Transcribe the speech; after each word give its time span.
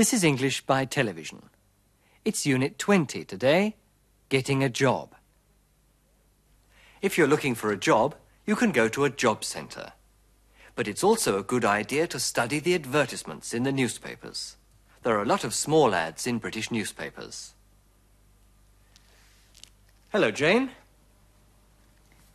This 0.00 0.14
is 0.14 0.24
English 0.24 0.62
by 0.62 0.86
television. 0.86 1.50
It's 2.24 2.46
Unit 2.46 2.78
20 2.78 3.22
today, 3.26 3.76
Getting 4.30 4.64
a 4.64 4.70
Job. 4.70 5.14
If 7.02 7.18
you're 7.18 7.26
looking 7.26 7.54
for 7.54 7.70
a 7.70 7.76
job, 7.76 8.14
you 8.46 8.56
can 8.56 8.72
go 8.72 8.88
to 8.88 9.04
a 9.04 9.10
job 9.10 9.44
centre. 9.44 9.92
But 10.74 10.88
it's 10.88 11.04
also 11.04 11.36
a 11.38 11.42
good 11.42 11.66
idea 11.66 12.06
to 12.06 12.18
study 12.18 12.60
the 12.60 12.74
advertisements 12.74 13.52
in 13.52 13.64
the 13.64 13.72
newspapers. 13.72 14.56
There 15.02 15.18
are 15.18 15.22
a 15.22 15.26
lot 15.26 15.44
of 15.44 15.52
small 15.52 15.94
ads 15.94 16.26
in 16.26 16.38
British 16.38 16.70
newspapers. 16.70 17.52
Hello, 20.12 20.30
Jane. 20.30 20.70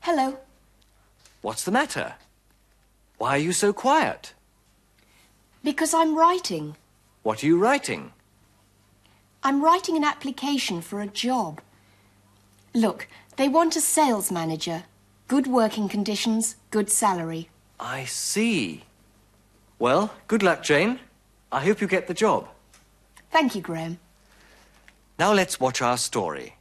Hello. 0.01 0.37
What's 1.41 1.63
the 1.63 1.71
matter? 1.71 2.13
Why 3.17 3.31
are 3.31 3.45
you 3.47 3.53
so 3.53 3.73
quiet? 3.73 4.35
Because 5.63 5.95
I'm 5.95 6.15
writing. 6.15 6.75
What 7.25 7.41
are 7.41 7.47
you 7.47 7.57
writing? 7.57 8.13
I'm 9.41 9.63
writing 9.63 9.97
an 9.97 10.03
application 10.03 10.79
for 10.79 11.01
a 11.01 11.07
job. 11.07 11.59
Look, 12.75 13.07
they 13.35 13.49
want 13.49 13.75
a 13.75 13.81
sales 13.81 14.31
manager. 14.31 14.83
Good 15.27 15.47
working 15.47 15.89
conditions, 15.89 16.55
good 16.69 16.87
salary. 16.87 17.49
I 17.79 18.05
see. 18.05 18.83
Well, 19.79 20.13
good 20.27 20.43
luck, 20.43 20.61
Jane. 20.61 20.99
I 21.51 21.61
hope 21.61 21.81
you 21.81 21.87
get 21.87 22.05
the 22.05 22.13
job. 22.13 22.47
Thank 23.31 23.55
you, 23.55 23.61
Graham. 23.63 23.97
Now 25.17 25.33
let's 25.33 25.59
watch 25.59 25.81
our 25.81 25.97
story. 25.97 26.57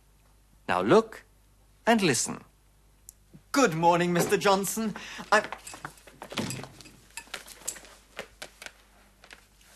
Now 0.66 0.80
look 0.80 1.24
and 1.86 2.00
listen. 2.00 2.42
Good 3.52 3.74
morning, 3.74 4.14
Mr. 4.14 4.38
Johnson. 4.38 4.94
I'm. 5.30 5.42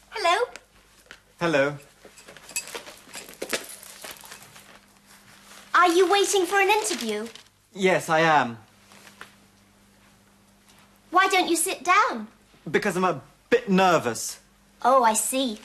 Hello. 0.08 0.46
Hello. 1.40 1.78
Are 5.72 5.88
you 5.88 6.10
waiting 6.10 6.44
for 6.46 6.60
an 6.60 6.68
interview? 6.68 7.28
Yes, 7.72 8.08
I 8.08 8.20
am. 8.20 8.58
Why 11.12 11.28
don't 11.28 11.48
you 11.48 11.54
sit 11.54 11.84
down? 11.84 12.26
Because 12.68 12.96
I'm 12.96 13.04
a 13.04 13.20
bit 13.50 13.68
nervous. 13.68 14.40
Oh, 14.82 15.04
I 15.04 15.14
see. 15.14 15.60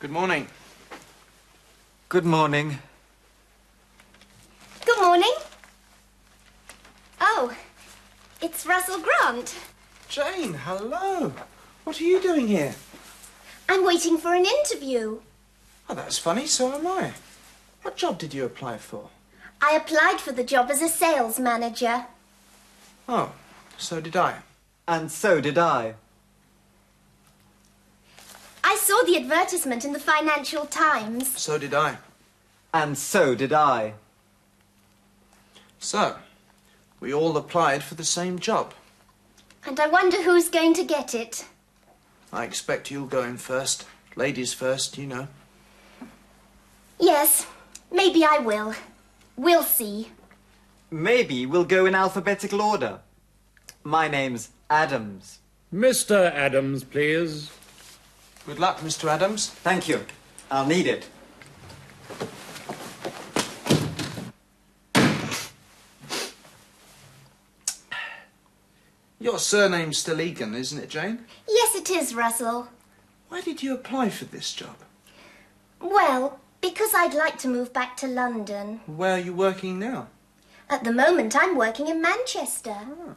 Good 0.00 0.10
morning. 0.10 0.48
Good 2.08 2.24
morning. 2.24 2.78
Good 4.84 5.00
morning. 5.00 5.34
Oh, 7.20 7.54
it's 8.42 8.66
Russell 8.66 8.98
Grant. 9.00 9.54
Jane, 10.10 10.54
hello. 10.54 11.32
What 11.84 12.00
are 12.00 12.04
you 12.04 12.20
doing 12.20 12.48
here? 12.48 12.74
I'm 13.68 13.86
waiting 13.86 14.18
for 14.18 14.34
an 14.34 14.44
interview. 14.44 15.20
Oh, 15.88 15.94
that's 15.94 16.18
funny, 16.18 16.48
so 16.48 16.74
am 16.74 16.84
I. 16.84 17.12
What 17.82 17.96
job 17.96 18.18
did 18.18 18.34
you 18.34 18.44
apply 18.44 18.78
for? 18.78 19.10
I 19.62 19.76
applied 19.76 20.20
for 20.20 20.32
the 20.32 20.42
job 20.42 20.68
as 20.68 20.82
a 20.82 20.88
sales 20.88 21.38
manager. 21.38 22.06
Oh, 23.08 23.30
so 23.78 24.00
did 24.00 24.16
I. 24.16 24.38
And 24.88 25.12
so 25.12 25.40
did 25.40 25.56
I. 25.56 25.94
I 28.64 28.74
saw 28.82 29.04
the 29.04 29.16
advertisement 29.16 29.84
in 29.84 29.92
the 29.92 30.00
Financial 30.00 30.66
Times. 30.66 31.38
So 31.38 31.56
did 31.56 31.72
I. 31.72 31.98
And 32.74 32.98
so 32.98 33.36
did 33.36 33.52
I. 33.52 33.94
So, 35.78 36.16
we 36.98 37.14
all 37.14 37.36
applied 37.36 37.84
for 37.84 37.94
the 37.94 38.04
same 38.04 38.40
job. 38.40 38.74
And 39.66 39.78
I 39.78 39.88
wonder 39.88 40.22
who's 40.22 40.48
going 40.48 40.74
to 40.74 40.84
get 40.84 41.14
it. 41.14 41.44
I 42.32 42.44
expect 42.44 42.90
you'll 42.90 43.06
go 43.06 43.22
in 43.22 43.36
first. 43.36 43.86
Ladies 44.16 44.54
first, 44.54 44.98
you 44.98 45.06
know. 45.06 45.28
Yes, 46.98 47.46
maybe 47.92 48.24
I 48.24 48.38
will. 48.38 48.74
We'll 49.36 49.62
see. 49.62 50.08
Maybe 50.90 51.46
we'll 51.46 51.64
go 51.64 51.86
in 51.86 51.94
alphabetical 51.94 52.60
order. 52.60 53.00
My 53.84 54.08
name's 54.08 54.50
Adams. 54.68 55.38
Mr. 55.72 56.32
Adams, 56.32 56.84
please. 56.84 57.50
Good 58.46 58.58
luck, 58.58 58.80
Mr. 58.80 59.08
Adams. 59.08 59.48
Thank 59.48 59.88
you. 59.88 60.04
I'll 60.50 60.66
need 60.66 60.86
it. 60.86 61.06
Your 69.22 69.38
surname's 69.38 69.98
still 69.98 70.18
Egan, 70.18 70.54
isn't 70.54 70.78
it, 70.78 70.88
Jane? 70.88 71.26
Yes, 71.46 71.74
it 71.74 71.90
is, 71.90 72.14
Russell. 72.14 72.68
Why 73.28 73.42
did 73.42 73.62
you 73.62 73.74
apply 73.74 74.08
for 74.08 74.24
this 74.24 74.54
job? 74.54 74.76
Well, 75.78 76.40
because 76.62 76.92
I'd 76.94 77.12
like 77.12 77.36
to 77.40 77.48
move 77.48 77.70
back 77.70 77.98
to 77.98 78.06
London. 78.06 78.80
Where 78.86 79.16
are 79.16 79.18
you 79.18 79.34
working 79.34 79.78
now? 79.78 80.08
At 80.70 80.84
the 80.84 80.92
moment, 80.92 81.36
I'm 81.36 81.54
working 81.54 81.86
in 81.86 82.00
Manchester. 82.00 82.74
Ah. 82.74 83.14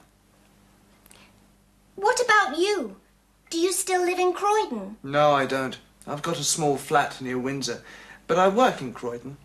What 1.96 2.20
about 2.20 2.58
you? 2.58 2.98
Do 3.50 3.58
you 3.58 3.72
still 3.72 4.04
live 4.04 4.20
in 4.20 4.34
Croydon? 4.34 4.98
No, 5.04 5.32
I 5.32 5.46
don't. 5.46 5.78
I've 6.06 6.22
got 6.22 6.40
a 6.40 6.44
small 6.44 6.76
flat 6.76 7.22
near 7.22 7.40
Windsor, 7.40 7.82
but 8.28 8.38
I 8.38 8.50
work 8.50 8.82
in 8.82 8.92
Croydon. 8.92 9.38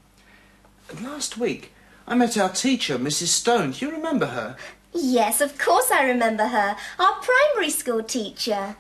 Last 1.03 1.39
week, 1.39 1.73
I 2.07 2.17
met 2.17 2.37
our 2.37 2.49
teacher, 2.49 2.99
Mrs. 2.99 3.27
Stone. 3.29 3.73
Do 3.73 3.87
you 3.87 3.93
remember 3.93 4.27
her? 4.27 4.57
Yes, 4.93 5.41
of 5.41 5.59
course 5.59 5.91
I 5.91 6.05
remember 6.05 6.47
her. 6.47 6.77
Our 6.99 7.15
primary 7.21 7.71
school 7.71 8.03
teacher. 8.03 8.77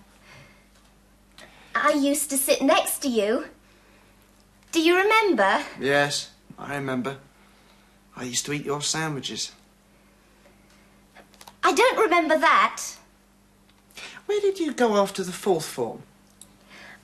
I 1.74 1.92
used 1.92 2.30
to 2.30 2.36
sit 2.36 2.60
next 2.62 2.98
to 3.00 3.08
you. 3.08 3.46
Do 4.72 4.80
you 4.80 4.96
remember? 4.96 5.62
Yes, 5.80 6.30
I 6.58 6.74
remember. 6.74 7.18
I 8.16 8.24
used 8.24 8.46
to 8.46 8.52
eat 8.52 8.64
your 8.64 8.82
sandwiches. 8.82 9.52
I 11.62 11.72
don't 11.72 11.98
remember 11.98 12.38
that. 12.38 12.82
Where 14.26 14.40
did 14.40 14.58
you 14.58 14.72
go 14.72 14.96
after 14.96 15.22
the 15.22 15.32
fourth 15.32 15.64
form? 15.64 16.02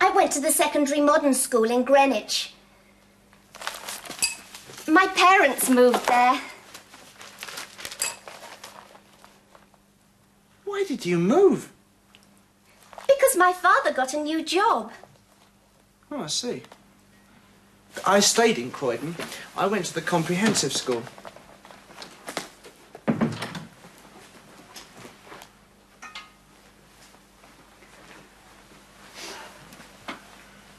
I 0.01 0.11
went 0.11 0.33
to 0.33 0.41
the 0.41 0.51
secondary 0.51 1.01
modern 1.01 1.35
school 1.35 1.71
in 1.71 1.85
Greenwich. 1.85 2.53
My 4.87 5.07
parents 5.09 5.71
moved 5.71 6.07
there. 6.09 6.41
Why 10.75 10.83
did 10.83 11.07
you 11.07 11.21
move? 11.21 11.71
Because 13.07 13.37
my 13.37 13.53
father 13.53 13.93
got 13.93 14.13
a 14.13 14.17
new 14.17 14.43
job. 14.43 14.91
Oh, 16.11 16.25
I 16.25 16.27
see. 16.27 16.63
I 18.05 18.19
stayed 18.19 18.59
in 18.59 18.73
Croydon. 18.73 19.15
I 19.57 19.69
went 19.69 19.85
to 19.85 19.95
the 19.95 20.01
comprehensive 20.01 20.73
school. 20.73 21.05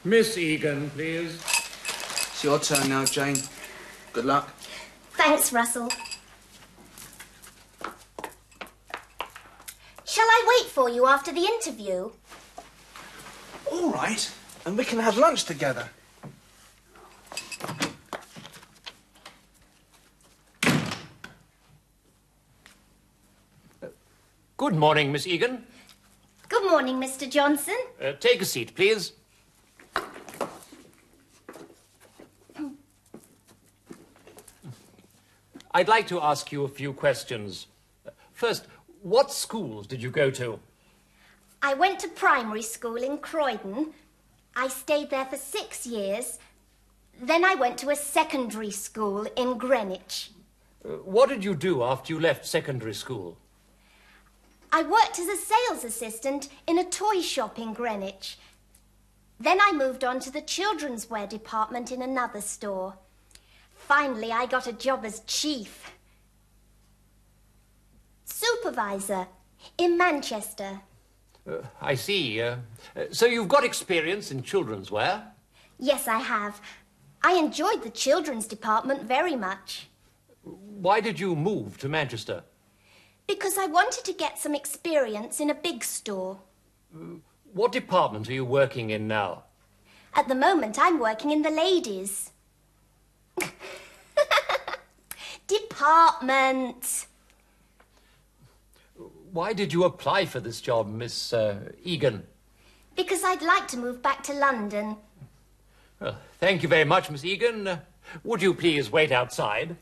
Miss 0.04 0.36
Egan, 0.36 0.90
please. 0.90 1.40
It's 1.40 2.44
your 2.44 2.58
turn 2.58 2.90
now, 2.90 3.06
Jane. 3.06 3.38
Good 4.12 4.26
luck. 4.26 4.50
Thanks, 5.12 5.54
Russell. 5.54 5.88
Shall 10.16 10.24
I 10.24 10.44
wait 10.48 10.70
for 10.86 10.90
you 10.92 11.04
after 11.04 11.32
the 11.32 11.40
interview? 11.40 12.12
All 13.72 13.90
right. 13.90 14.32
And 14.64 14.78
we 14.78 14.84
can 14.84 15.00
have 15.00 15.18
lunch 15.18 15.42
together. 15.42 15.88
Good 24.56 24.76
morning, 24.76 25.10
Miss 25.10 25.26
Egan. 25.26 25.64
Good 26.48 26.70
morning, 26.70 27.00
Mr. 27.00 27.28
Johnson. 27.28 27.78
Uh, 28.00 28.12
take 28.20 28.40
a 28.40 28.44
seat, 28.44 28.76
please. 28.76 29.12
I'd 35.74 35.88
like 35.88 36.06
to 36.06 36.20
ask 36.20 36.52
you 36.52 36.62
a 36.62 36.68
few 36.68 36.92
questions. 36.92 37.66
First, 38.32 38.66
what 39.02 39.32
schools 39.32 39.88
did 39.88 40.00
you 40.00 40.12
go 40.12 40.30
to? 40.30 40.60
I 41.66 41.74
went 41.74 41.98
to 41.98 42.08
primary 42.08 42.62
school 42.62 42.94
in 42.94 43.18
Croydon. 43.18 43.92
I 44.54 44.68
stayed 44.68 45.10
there 45.10 45.24
for 45.24 45.36
six 45.36 45.84
years. 45.84 46.38
Then 47.20 47.44
I 47.44 47.56
went 47.56 47.76
to 47.78 47.90
a 47.90 47.96
secondary 47.96 48.70
school 48.70 49.26
in 49.34 49.58
Greenwich. 49.58 50.30
Uh, 50.84 50.90
what 50.98 51.28
did 51.28 51.42
you 51.42 51.56
do 51.56 51.82
after 51.82 52.12
you 52.12 52.20
left 52.20 52.46
secondary 52.46 52.94
school? 52.94 53.36
I 54.70 54.84
worked 54.84 55.18
as 55.18 55.26
a 55.26 55.36
sales 55.36 55.82
assistant 55.82 56.50
in 56.68 56.78
a 56.78 56.84
toy 56.84 57.20
shop 57.20 57.58
in 57.58 57.74
Greenwich. 57.74 58.38
Then 59.40 59.58
I 59.60 59.72
moved 59.72 60.04
on 60.04 60.20
to 60.20 60.30
the 60.30 60.42
children's 60.42 61.10
wear 61.10 61.26
department 61.26 61.90
in 61.90 62.00
another 62.00 62.42
store. 62.42 62.94
Finally, 63.74 64.30
I 64.30 64.46
got 64.46 64.68
a 64.68 64.72
job 64.72 65.04
as 65.04 65.18
chief. 65.26 65.90
Supervisor 68.24 69.26
In 69.76 69.98
Manchester. 69.98 70.82
Uh, 71.48 71.58
I 71.80 71.94
see. 71.94 72.40
Uh, 72.40 72.56
uh, 72.96 73.04
so 73.10 73.26
you've 73.26 73.48
got 73.48 73.64
experience 73.64 74.30
in 74.30 74.42
children's 74.42 74.90
wear? 74.90 75.32
Yes, 75.78 76.08
I 76.08 76.18
have. 76.18 76.60
I 77.22 77.34
enjoyed 77.34 77.82
the 77.82 77.90
children's 77.90 78.46
department 78.46 79.02
very 79.02 79.36
much. 79.36 79.88
Why 80.42 81.00
did 81.00 81.18
you 81.18 81.36
move 81.36 81.78
to 81.78 81.88
Manchester? 81.88 82.44
Because 83.26 83.58
I 83.58 83.66
wanted 83.66 84.04
to 84.04 84.12
get 84.12 84.38
some 84.38 84.54
experience 84.54 85.40
in 85.40 85.50
a 85.50 85.54
big 85.54 85.82
store. 85.82 86.38
What 87.52 87.72
department 87.72 88.28
are 88.28 88.32
you 88.32 88.44
working 88.44 88.90
in 88.90 89.08
now? 89.08 89.44
At 90.14 90.28
the 90.28 90.34
moment, 90.34 90.78
I'm 90.78 90.98
working 90.98 91.30
in 91.30 91.42
the 91.42 91.50
ladies. 91.50 92.30
department. 95.46 97.06
Why 99.36 99.52
did 99.52 99.70
you 99.70 99.84
apply 99.84 100.24
for 100.24 100.40
this 100.40 100.62
job, 100.62 100.88
Miss 100.88 101.30
uh, 101.34 101.58
Egan? 101.84 102.26
Because 102.96 103.22
I'd 103.22 103.42
like 103.42 103.68
to 103.68 103.76
move 103.76 104.00
back 104.00 104.22
to 104.22 104.32
London. 104.32 104.96
Well, 106.00 106.16
thank 106.40 106.62
you 106.62 106.70
very 106.70 106.86
much, 106.86 107.10
Miss 107.10 107.22
Egan. 107.22 107.68
Uh, 107.68 107.80
would 108.24 108.40
you 108.40 108.54
please 108.54 108.90
wait 108.90 109.12
outside? 109.12 109.76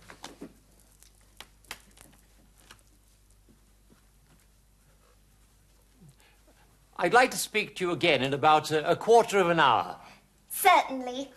I'd 6.97 7.15
like 7.15 7.31
to 7.31 7.37
speak 7.37 7.77
to 7.77 7.85
you 7.85 7.93
again 7.93 8.25
in 8.25 8.35
about 8.35 8.73
a, 8.73 8.91
a 8.91 8.97
quarter 8.97 9.39
of 9.39 9.51
an 9.51 9.61
hour. 9.61 9.95
Certainly. 10.49 11.31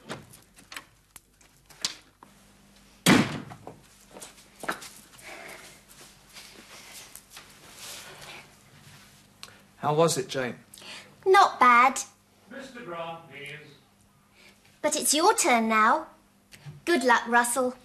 How 9.78 9.94
was 9.94 10.18
it, 10.18 10.28
Jane? 10.28 10.56
Not 11.26 11.60
bad. 11.60 12.00
Mr. 12.52 12.84
Grant, 12.84 13.30
please. 13.30 13.76
But 14.82 14.96
it's 14.96 15.14
your 15.14 15.36
turn 15.36 15.70
now. 15.70 16.08
Good 16.86 17.04
luck, 17.04 17.24
Russell. 17.28 17.76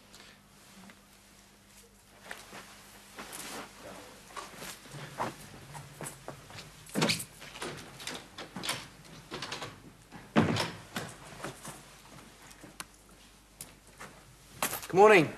Good 14.88 14.98
morning. 14.98 15.32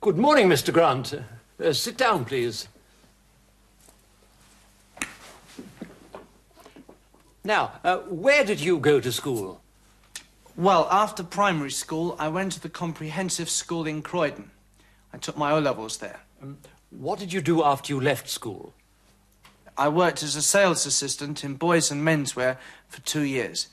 Good 0.00 0.18
morning, 0.18 0.48
Mr. 0.48 0.72
Grant. 0.72 1.14
Uh, 1.62 1.72
sit 1.72 1.96
down, 1.96 2.24
please. 2.24 2.68
Now, 7.44 7.72
uh, 7.82 7.98
where 7.98 8.44
did 8.44 8.60
you 8.60 8.78
go 8.78 9.00
to 9.00 9.10
school? 9.10 9.62
Well, 10.56 10.88
after 10.90 11.22
primary 11.22 11.70
school, 11.70 12.16
I 12.18 12.28
went 12.28 12.52
to 12.52 12.60
the 12.60 12.68
comprehensive 12.68 13.48
school 13.48 13.86
in 13.86 14.02
Croydon. 14.02 14.50
I 15.12 15.18
took 15.18 15.36
my 15.36 15.52
O 15.52 15.58
levels 15.58 15.98
there. 15.98 16.20
What 16.90 17.18
did 17.18 17.32
you 17.32 17.40
do 17.40 17.64
after 17.64 17.92
you 17.92 18.00
left 18.00 18.28
school? 18.28 18.74
I 19.78 19.88
worked 19.88 20.22
as 20.22 20.36
a 20.36 20.42
sales 20.42 20.84
assistant 20.84 21.42
in 21.42 21.54
boys 21.54 21.90
and 21.90 22.06
menswear 22.06 22.58
for 22.88 23.00
two 23.00 23.22
years. 23.22 23.68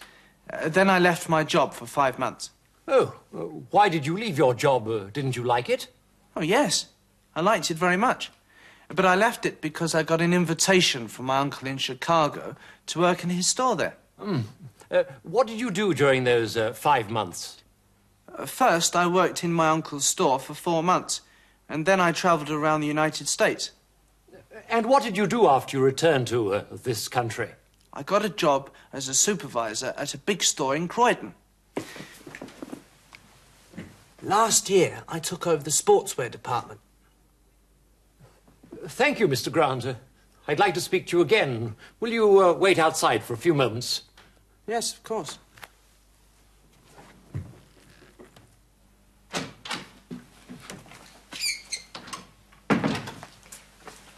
Uh, 0.51 0.69
then 0.69 0.89
I 0.89 0.99
left 0.99 1.27
my 1.27 1.43
job 1.43 1.73
for 1.73 1.85
five 1.85 2.17
months. 2.17 2.51
Oh, 2.87 3.15
uh, 3.35 3.39
why 3.71 3.89
did 3.89 4.05
you 4.05 4.15
leave 4.15 4.37
your 4.37 4.53
job? 4.53 4.87
Uh, 4.87 5.05
didn't 5.11 5.35
you 5.35 5.43
like 5.43 5.69
it? 5.69 5.87
Oh, 6.35 6.41
yes. 6.41 6.87
I 7.35 7.41
liked 7.41 7.69
it 7.69 7.77
very 7.77 7.97
much. 7.97 8.31
But 8.89 9.05
I 9.05 9.15
left 9.15 9.45
it 9.45 9.61
because 9.61 9.93
I 9.93 10.03
got 10.03 10.21
an 10.21 10.33
invitation 10.33 11.07
from 11.07 11.25
my 11.25 11.37
uncle 11.39 11.67
in 11.67 11.77
Chicago 11.77 12.55
to 12.87 12.99
work 12.99 13.23
in 13.23 13.29
his 13.29 13.47
store 13.47 13.75
there. 13.75 13.95
Uh, 14.89 15.03
what 15.23 15.47
did 15.47 15.59
you 15.59 15.69
do 15.69 15.93
during 15.93 16.23
those 16.23 16.55
uh, 16.55 16.71
five 16.73 17.09
months? 17.09 17.61
Uh, 18.33 18.45
First, 18.45 18.95
I 18.95 19.05
worked 19.05 19.43
in 19.43 19.51
my 19.51 19.69
uncle's 19.69 20.05
store 20.05 20.39
for 20.39 20.53
four 20.53 20.81
months, 20.81 21.21
and 21.67 21.85
then 21.85 21.99
I 21.99 22.13
travelled 22.13 22.49
around 22.49 22.81
the 22.81 22.87
United 22.87 23.27
States. 23.27 23.71
And 24.69 24.85
what 24.85 25.03
did 25.03 25.17
you 25.17 25.27
do 25.27 25.47
after 25.47 25.77
you 25.77 25.83
returned 25.83 26.27
to 26.27 26.53
uh, 26.53 26.63
this 26.71 27.07
country? 27.09 27.49
I 27.93 28.03
got 28.03 28.23
a 28.23 28.29
job 28.29 28.69
as 28.93 29.07
a 29.07 29.13
supervisor 29.13 29.93
at 29.97 30.13
a 30.13 30.17
big 30.17 30.43
store 30.43 30.75
in 30.75 30.87
Croydon. 30.87 31.33
Last 34.23 34.69
year, 34.69 35.03
I 35.07 35.19
took 35.19 35.45
over 35.45 35.63
the 35.63 35.69
sportswear 35.69 36.31
department. 36.31 36.79
Thank 38.87 39.19
you, 39.19 39.27
Mr. 39.27 39.51
Grant. 39.51 39.85
Uh, 39.85 39.95
I'd 40.47 40.59
like 40.59 40.73
to 40.75 40.81
speak 40.81 41.07
to 41.07 41.17
you 41.17 41.21
again. 41.21 41.75
Will 41.99 42.11
you 42.11 42.41
uh, 42.41 42.53
wait 42.53 42.79
outside 42.79 43.21
for 43.21 43.33
a 43.33 43.37
few 43.37 43.53
moments? 43.53 44.03
Yes, 44.65 44.93
of 44.93 45.03
course. 45.03 45.37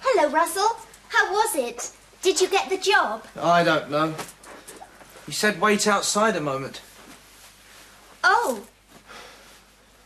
Hello, 0.02 0.30
Russell. 0.30 0.78
How 1.08 1.32
was 1.32 1.56
it? 1.56 1.92
Did 2.22 2.40
you 2.40 2.48
get 2.48 2.70
the 2.70 2.78
job? 2.78 3.26
I 3.42 3.64
don't 3.64 3.90
know. 3.90 4.14
He 5.26 5.32
said 5.32 5.60
wait 5.60 5.88
outside 5.88 6.36
a 6.36 6.42
moment. 6.42 6.82
Oh. 8.24 8.68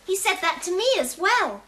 He 0.05 0.15
said 0.15 0.37
that 0.41 0.61
to 0.63 0.77
me 0.77 0.87
as 0.99 1.17
well. 1.17 1.63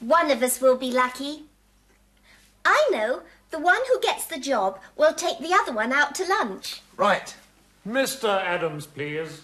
One 0.00 0.30
of 0.30 0.42
us 0.42 0.60
will 0.60 0.76
be 0.76 0.90
lucky. 0.90 1.44
I 2.64 2.88
know. 2.90 3.22
The 3.50 3.58
one 3.58 3.80
who 3.88 4.00
gets 4.00 4.26
the 4.26 4.38
job 4.38 4.78
will 4.96 5.12
take 5.12 5.38
the 5.38 5.52
other 5.52 5.72
one 5.72 5.92
out 5.92 6.14
to 6.16 6.24
lunch. 6.26 6.82
Right. 6.96 7.34
Mr. 7.86 8.42
Adams, 8.42 8.86
please. 8.86 9.42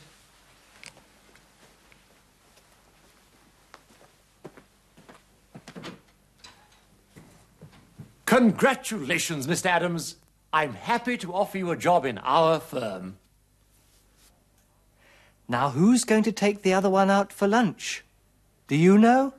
Congratulations, 8.26 9.46
Mr. 9.46 9.66
Adams. 9.66 10.16
I'm 10.52 10.74
happy 10.74 11.16
to 11.18 11.32
offer 11.32 11.58
you 11.58 11.70
a 11.70 11.76
job 11.76 12.04
in 12.04 12.18
our 12.18 12.60
firm. 12.60 13.18
Now, 15.48 15.70
who's 15.70 16.04
going 16.04 16.24
to 16.24 16.32
take 16.32 16.62
the 16.62 16.74
other 16.74 16.90
one 16.90 17.10
out 17.10 17.32
for 17.32 17.46
lunch? 17.46 18.04
Do 18.66 18.76
you 18.76 18.98
know? 18.98 19.32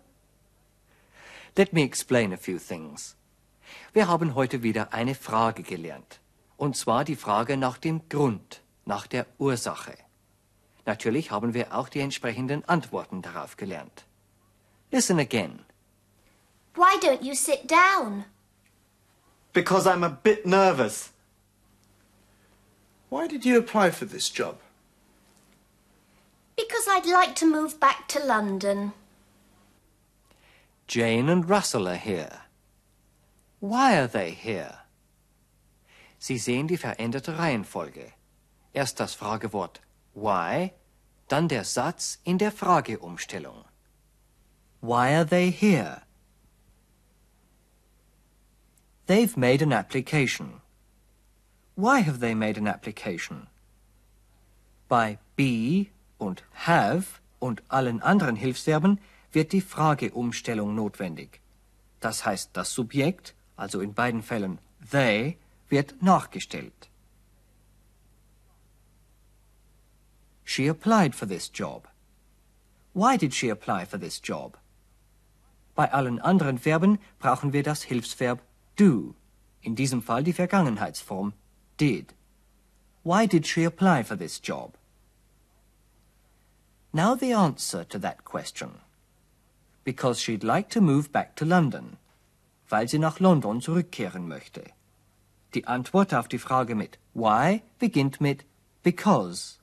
Let 1.58 1.74
me 1.74 1.82
explain 1.82 2.34
a 2.34 2.38
few 2.38 2.60
things. 2.60 3.16
Wir 3.92 4.08
haben 4.08 4.36
heute 4.36 4.62
wieder 4.62 4.94
eine 4.94 5.16
Frage 5.16 5.64
gelernt. 5.64 6.20
Und 6.56 6.78
zwar 6.78 7.04
die 7.04 7.16
Frage 7.16 7.58
nach 7.58 7.80
dem 7.80 8.08
Grund, 8.10 8.62
nach 8.86 9.08
der 9.08 9.26
Ursache. 9.40 9.98
Natürlich 10.86 11.32
haben 11.32 11.56
wir 11.56 11.74
auch 11.76 11.90
die 11.90 12.00
entsprechenden 12.00 12.64
Antworten 12.70 13.24
darauf 13.24 13.58
gelernt. 13.58 14.06
Listen 14.92 15.20
again. 15.20 15.66
Why 16.76 16.96
don't 17.02 17.24
you 17.24 17.34
sit 17.34 17.68
down? 17.68 18.26
Because 19.52 19.90
I'm 19.90 20.06
a 20.06 20.10
bit 20.10 20.46
nervous. 20.46 21.12
Why 23.10 23.28
did 23.28 23.46
you 23.46 23.58
apply 23.58 23.92
for 23.92 24.06
this 24.06 24.32
job? 24.32 24.60
Because 26.56 26.88
I'd 26.88 27.08
like 27.08 27.34
to 27.38 27.48
move 27.48 27.80
back 27.80 28.08
to 28.10 28.20
London. 28.20 28.94
Jane 30.88 31.30
and 31.30 31.50
Russell 31.50 31.88
are 31.88 31.98
here. 31.98 32.44
Why 33.60 33.98
are 33.98 34.08
they 34.08 34.32
here? 34.32 34.80
Sie 36.18 36.38
sehen 36.38 36.68
die 36.68 36.78
veränderte 36.78 37.38
Reihenfolge. 37.38 38.14
Erst 38.74 39.00
das 39.00 39.14
Fragewort 39.14 39.82
why, 40.14 40.72
dann 41.28 41.48
der 41.48 41.64
Satz 41.64 42.20
in 42.24 42.38
der 42.38 42.52
Frageumstellung. 42.52 43.66
Why 44.82 45.14
are 45.16 45.26
they 45.26 45.52
here? 45.52 46.04
They've 49.08 49.38
made 49.38 49.62
an 49.62 49.74
application. 49.74 50.62
Why 51.76 52.02
have 52.02 52.20
they 52.20 52.34
made 52.34 52.58
an 52.58 52.68
application? 52.68 53.48
Bei 54.88 55.20
be 55.36 55.88
und 56.18 56.44
have 56.66 57.20
und 57.40 57.62
allen 57.70 58.02
anderen 58.02 58.36
Hilfsverben 58.36 59.00
wird 59.38 59.52
die 59.52 59.62
Frageumstellung 59.62 60.74
notwendig. 60.74 61.42
Das 62.00 62.26
heißt, 62.26 62.50
das 62.54 62.74
Subjekt, 62.74 63.36
also 63.56 63.82
in 63.82 63.94
beiden 63.94 64.24
Fällen 64.24 64.58
they, 64.92 65.38
wird 65.70 66.02
nachgestellt. 66.02 66.90
She 70.44 70.68
applied 70.68 71.14
for 71.14 71.28
this 71.28 71.52
job. 71.54 71.88
Why 72.96 73.16
did 73.16 73.36
she 73.36 73.52
apply 73.52 73.86
for 73.86 74.00
this 74.00 74.20
job? 74.24 74.58
Bei 75.76 75.94
allen 75.94 76.20
anderen 76.20 76.58
Verben 76.58 76.98
brauchen 77.20 77.54
wir 77.54 77.62
das 77.62 77.84
Hilfsverb 77.84 78.42
do, 78.76 79.14
in 79.62 79.76
diesem 79.76 80.02
Fall 80.02 80.24
die 80.24 80.34
Vergangenheitsform 80.34 81.34
did. 81.80 82.16
Why 83.04 83.28
did 83.28 83.46
she 83.46 83.66
apply 83.66 84.04
for 84.04 84.18
this 84.18 84.42
job? 84.42 84.80
Now 86.92 87.16
the 87.16 87.36
answer 87.36 87.88
to 87.88 88.00
that 88.00 88.24
question. 88.24 88.87
Because 89.88 90.22
she'd 90.22 90.44
like 90.44 90.68
to 90.68 90.82
move 90.82 91.14
back 91.14 91.34
to 91.38 91.46
London, 91.46 91.96
weil 92.68 92.90
sie 92.90 93.00
nach 93.00 93.22
London 93.22 93.62
zurückkehren 93.62 94.28
möchte. 94.28 94.64
Die 95.54 95.66
Antwort 95.66 96.14
auf 96.14 96.28
die 96.28 96.40
Frage 96.40 96.76
mit 96.76 97.00
why 97.14 97.62
beginnt 97.80 98.20
mit 98.20 98.44
because. 98.84 99.60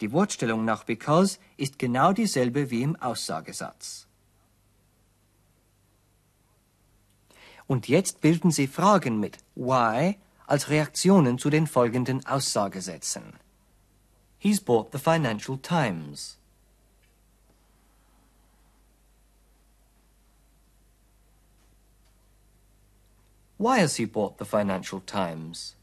Die 0.00 0.10
Wortstellung 0.10 0.64
nach 0.64 0.82
because 0.82 1.38
ist 1.56 1.78
genau 1.78 2.12
dieselbe 2.12 2.70
wie 2.70 2.82
im 2.82 2.96
Aussagesatz. 2.96 4.08
Und 7.68 7.86
jetzt 7.86 8.20
bilden 8.22 8.50
Sie 8.50 8.66
Fragen 8.66 9.20
mit 9.20 9.38
why 9.54 10.18
als 10.48 10.68
Reaktionen 10.68 11.38
zu 11.38 11.48
den 11.48 11.68
folgenden 11.68 12.26
Aussagesätzen. 12.26 13.34
He's 14.38 14.60
bought 14.60 14.90
the 14.90 14.98
Financial 14.98 15.56
Times. 15.58 16.41
Why 23.62 23.78
has 23.78 23.94
he 23.94 24.06
bought 24.06 24.38
the 24.38 24.44
Financial 24.44 24.98
Times? 24.98 25.76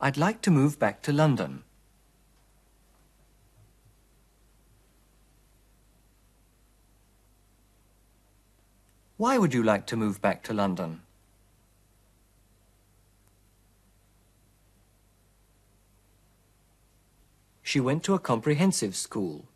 I'd 0.00 0.16
like 0.16 0.40
to 0.40 0.50
move 0.50 0.78
back 0.78 1.02
to 1.02 1.12
London. 1.12 1.64
Why 9.18 9.36
would 9.36 9.52
you 9.52 9.62
like 9.62 9.86
to 9.88 9.96
move 9.98 10.22
back 10.22 10.42
to 10.44 10.54
London? 10.54 11.02
She 17.62 17.78
went 17.78 18.02
to 18.04 18.14
a 18.14 18.18
comprehensive 18.18 18.96
school. 18.96 19.51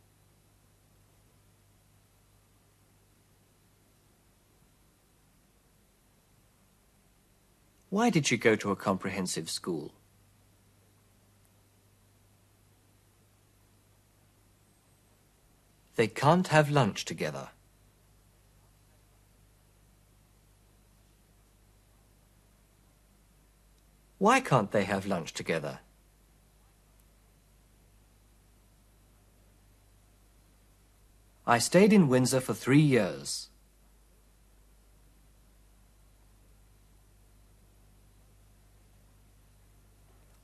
Why 7.97 8.11
did 8.11 8.27
she 8.27 8.37
go 8.37 8.57
to 8.57 8.71
a 8.71 8.77
comprehensive 8.77 9.49
school? 9.49 9.95
They 15.95 16.07
can't 16.07 16.49
have 16.49 16.69
lunch 16.71 17.07
together. 17.07 17.49
Why 24.19 24.41
can't 24.41 24.73
they 24.73 24.85
have 24.85 25.07
lunch 25.07 25.33
together? 25.33 25.79
I 31.47 31.59
stayed 31.59 31.95
in 31.95 32.09
Windsor 32.09 32.41
for 32.43 32.53
three 32.53 32.87
years. 32.97 33.49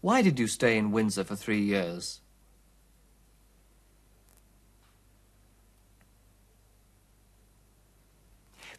Why 0.02 0.21
did 0.21 0.40
you 0.40 0.49
stay 0.49 0.78
in 0.78 0.90
Windsor 0.90 1.25
for 1.25 1.37
three 1.37 1.61
years? 1.61 2.21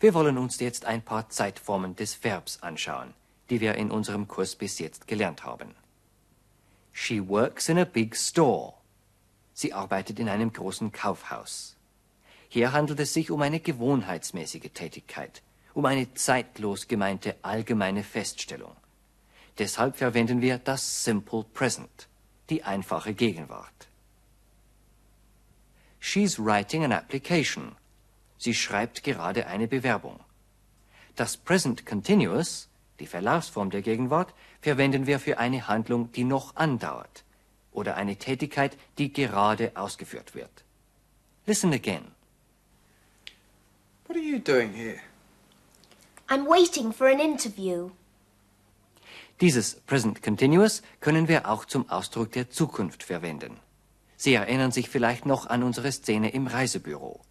Wir 0.01 0.13
wollen 0.13 0.37
uns 0.37 0.59
jetzt 0.59 0.83
ein 0.83 1.01
paar 1.01 1.29
Zeitformen 1.29 1.95
des 1.95 2.13
Verbs 2.13 2.61
anschauen, 2.61 3.13
die 3.49 3.61
wir 3.61 3.75
in 3.75 3.89
unserem 3.89 4.27
Kurs 4.27 4.53
bis 4.55 4.79
jetzt 4.79 5.07
gelernt 5.07 5.45
haben. 5.45 5.75
She 6.91 7.25
works 7.25 7.69
in 7.69 7.77
a 7.77 7.85
big 7.85 8.17
store. 8.17 8.73
Sie 9.53 9.71
arbeitet 9.71 10.19
in 10.19 10.27
einem 10.27 10.51
großen 10.51 10.91
Kaufhaus. 10.91 11.77
Hier 12.49 12.73
handelt 12.73 12.99
es 12.99 13.13
sich 13.13 13.31
um 13.31 13.41
eine 13.41 13.61
gewohnheitsmäßige 13.61 14.71
Tätigkeit, 14.73 15.41
um 15.73 15.85
eine 15.85 16.13
zeitlos 16.15 16.89
gemeinte 16.89 17.37
allgemeine 17.41 18.03
Feststellung. 18.03 18.75
Deshalb 19.57 19.97
verwenden 19.97 20.41
wir 20.41 20.57
das 20.57 21.03
Simple 21.03 21.45
Present, 21.53 22.07
die 22.49 22.63
einfache 22.63 23.13
Gegenwart. 23.13 23.87
She's 25.99 26.37
writing 26.37 26.83
an 26.83 26.91
application. 26.91 27.75
Sie 28.37 28.53
schreibt 28.53 29.03
gerade 29.03 29.47
eine 29.47 29.67
Bewerbung. 29.67 30.19
Das 31.15 31.37
Present 31.37 31.85
Continuous, 31.85 32.67
die 32.99 33.05
Verlaufsform 33.05 33.69
der 33.69 33.81
Gegenwart, 33.81 34.33
verwenden 34.61 35.05
wir 35.05 35.19
für 35.19 35.37
eine 35.37 35.67
Handlung, 35.67 36.11
die 36.11 36.23
noch 36.23 36.55
andauert 36.55 37.23
oder 37.71 37.95
eine 37.95 38.15
Tätigkeit, 38.15 38.77
die 38.97 39.13
gerade 39.13 39.71
ausgeführt 39.75 40.35
wird. 40.35 40.63
Listen 41.45 41.73
again. 41.73 42.11
What 44.07 44.17
are 44.17 44.25
you 44.25 44.39
doing 44.39 44.73
here? 44.73 44.99
I'm 46.27 46.47
waiting 46.47 46.91
for 46.91 47.07
an 47.07 47.19
interview. 47.19 47.91
Dieses 49.41 49.75
Present 49.81 50.21
Continuous 50.21 50.81
können 50.99 51.27
wir 51.27 51.49
auch 51.49 51.65
zum 51.65 51.89
Ausdruck 51.89 52.31
der 52.31 52.49
Zukunft 52.49 53.03
verwenden. 53.03 53.59
Sie 54.15 54.33
erinnern 54.33 54.71
sich 54.71 54.89
vielleicht 54.89 55.25
noch 55.25 55.47
an 55.47 55.63
unsere 55.63 55.91
Szene 55.91 56.29
im 56.29 56.47
Reisebüro. 56.47 57.21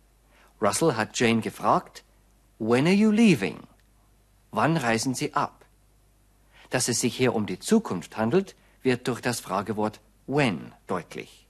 Russell 0.60 0.94
hat 0.94 1.18
Jane 1.18 1.40
gefragt, 1.40 2.04
When 2.58 2.86
are 2.86 2.94
you 2.94 3.10
leaving? 3.10 3.60
Wann 4.50 4.76
reisen 4.76 5.14
Sie 5.14 5.32
ab? 5.34 5.64
Dass 6.70 6.88
es 6.88 7.00
sich 7.00 7.16
hier 7.16 7.34
um 7.34 7.46
die 7.46 7.58
Zukunft 7.58 8.16
handelt, 8.16 8.54
wird 8.82 9.08
durch 9.08 9.20
das 9.20 9.40
Fragewort 9.40 10.00
when 10.26 10.72
deutlich. 10.86 11.46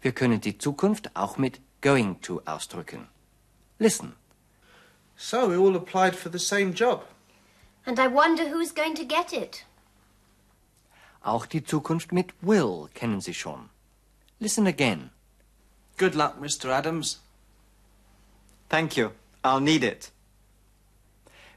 Wir 0.00 0.12
können 0.12 0.40
die 0.40 0.58
Zukunft 0.58 1.14
auch 1.16 1.36
mit 1.36 1.60
going 1.82 2.20
to 2.20 2.40
ausdrücken. 2.44 3.08
Listen. 3.78 4.14
So 5.16 5.48
we 5.50 5.58
all 5.58 5.76
applied 5.76 6.14
for 6.14 6.30
the 6.30 6.38
same 6.38 6.72
job. 6.72 7.04
And 7.90 7.98
I 7.98 8.06
wonder 8.06 8.44
who's 8.44 8.70
going 8.72 8.94
to 8.94 9.04
get 9.04 9.32
it. 9.32 9.64
Auch 11.24 11.44
die 11.44 11.64
Zukunft 11.64 12.12
mit 12.12 12.32
will 12.40 12.88
kennen 12.94 13.20
Sie 13.20 13.34
schon. 13.34 13.68
Listen 14.38 14.68
again. 14.68 15.10
Good 15.98 16.14
luck, 16.14 16.40
Mr. 16.40 16.70
Adams. 16.70 17.18
Thank 18.68 18.96
you. 18.96 19.10
I'll 19.42 19.58
need 19.58 19.82
it. 19.82 20.12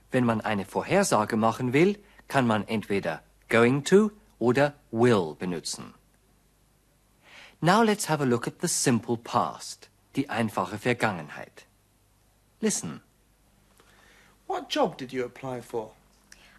Wenn 0.09 0.25
man 0.25 0.41
eine 0.41 0.65
Vorhersage 0.65 1.37
machen 1.37 1.71
will, 1.71 1.99
kann 2.27 2.47
man 2.47 2.67
entweder 2.67 3.21
going 3.47 3.83
to 3.83 4.09
oder 4.39 4.73
will 4.89 5.35
benutzen. 5.35 5.93
Now 7.61 7.83
let's 7.83 8.09
have 8.09 8.23
a 8.23 8.25
look 8.25 8.47
at 8.47 8.59
the 8.59 8.67
simple 8.67 9.17
past, 9.17 9.87
die 10.15 10.31
einfache 10.31 10.79
Vergangenheit. 10.79 11.67
Listen. 12.59 13.03
What 14.47 14.73
job 14.73 14.97
did 14.97 15.13
you 15.13 15.25
apply 15.25 15.61
for? 15.61 15.91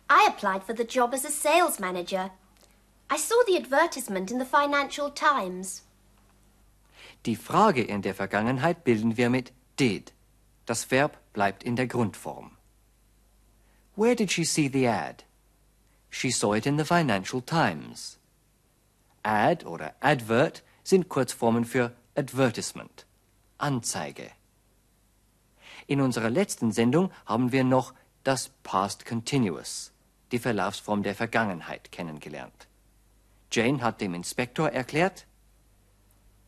I 0.09 0.29
applied 0.29 0.63
for 0.65 0.75
the 0.75 0.85
job 0.85 1.15
as 1.15 1.25
a 1.25 1.31
sales 1.31 1.79
manager. 1.81 2.31
I 3.11 3.17
saw 3.17 3.43
the 3.47 3.57
advertisement 3.57 4.31
in 4.31 4.39
the 4.39 4.45
Financial 4.45 5.11
Times. 5.11 5.83
Die 7.25 7.37
Frage 7.37 7.83
in 7.83 8.03
der 8.03 8.15
Vergangenheit 8.15 8.85
bilden 8.85 9.17
wir 9.17 9.31
mit 9.31 9.53
did. 9.79 10.13
Das 10.67 10.91
Verb 10.91 11.17
bleibt 11.33 11.63
in 11.63 11.77
der 11.77 11.87
Grundform. 11.87 12.57
Where 13.97 14.15
did 14.15 14.31
she 14.31 14.45
see 14.45 14.69
the 14.69 14.87
ad? 14.87 15.25
She 16.11 16.31
saw 16.31 16.55
it 16.55 16.67
in 16.67 16.79
the 16.79 16.85
Financial 16.85 17.41
Times. 17.41 18.19
Ad 19.23 19.65
oder 19.65 19.95
advert 20.01 20.63
sind 20.83 21.09
Kurzformen 21.09 21.65
für 21.65 21.93
Advertisement, 22.15 23.07
Anzeige. 23.59 24.31
In 25.87 26.01
unserer 26.01 26.31
letzten 26.31 26.73
Sendung 26.73 27.11
haben 27.27 27.53
wir 27.53 27.65
noch 27.65 27.95
das 28.23 28.51
Past 28.63 29.05
Continuous, 29.07 29.93
die 30.35 30.41
Verlaufsform 30.41 31.05
der 31.05 31.14
Vergangenheit, 31.14 31.93
kennengelernt. 31.93 32.67
Jane 33.53 33.81
hat 33.81 34.00
dem 34.00 34.14
Inspektor 34.14 34.69
erklärt, 34.69 35.26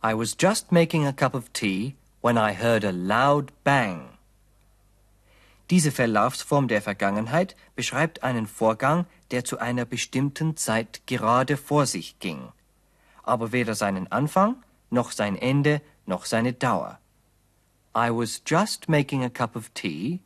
I 0.05 0.13
was 0.13 0.37
just 0.37 0.73
making 0.73 1.07
a 1.07 1.13
cup 1.13 1.37
of 1.37 1.53
tea 1.53 1.95
when 2.21 2.37
I 2.37 2.53
heard 2.53 2.85
a 2.85 2.91
loud 2.91 3.53
bang. 3.63 4.09
Diese 5.71 5.93
Verlaufsform 5.93 6.67
der 6.67 6.83
Vergangenheit 6.83 7.55
beschreibt 7.77 8.25
einen 8.25 8.49
Vorgang, 8.49 9.07
der 9.31 9.45
zu 9.45 9.59
einer 9.61 9.85
bestimmten 9.85 10.57
Zeit 10.57 11.03
gerade 11.07 11.57
vor 11.57 11.87
sich 11.87 12.19
ging, 12.19 12.51
aber 13.23 13.53
weder 13.53 13.77
seinen 13.77 14.11
Anfang, 14.11 14.65
noch 14.91 15.13
sein 15.13 15.37
Ende, 15.37 15.81
noch 16.07 16.25
seine 16.25 16.53
Dauer. 16.53 16.99
I 17.95 18.11
was 18.11 18.43
just 18.45 18.89
making 18.89 19.23
a 19.23 19.31
cup 19.31 19.55
of 19.55 19.71
tea. 19.75 20.19